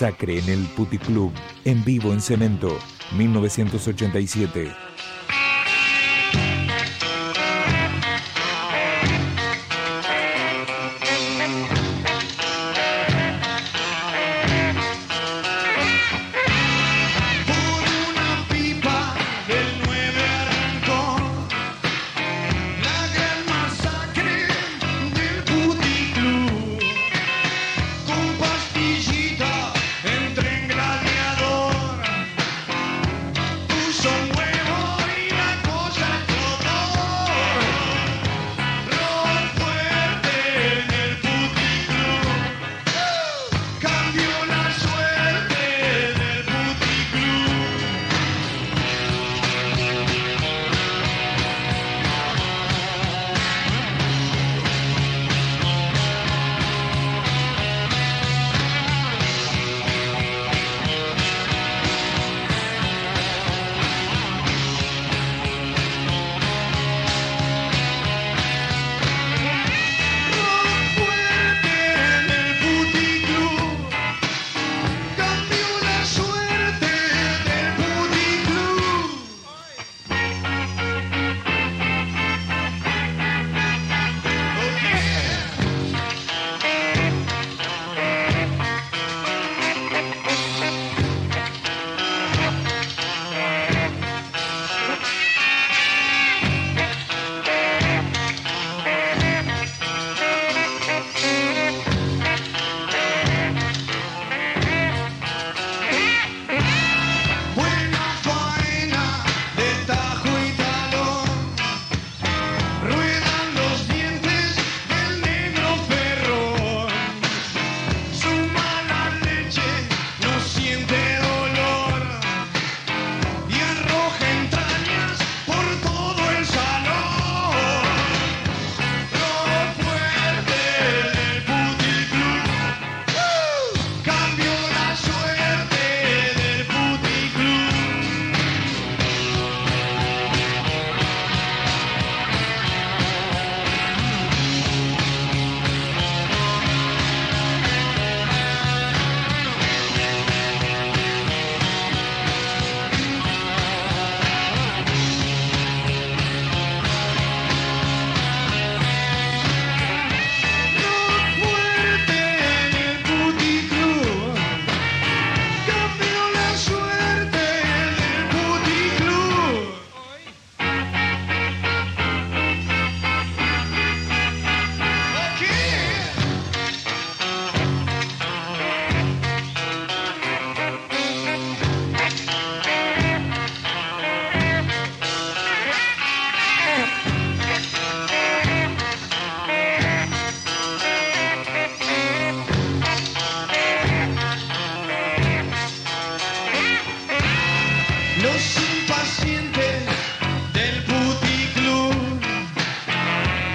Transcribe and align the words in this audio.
Masacre 0.00 0.38
en 0.38 0.48
el 0.48 0.64
Puticlub, 0.76 1.30
en 1.66 1.84
vivo 1.84 2.14
en 2.14 2.22
Cemento, 2.22 2.78
1987. 3.18 4.89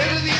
perdí 0.00 0.39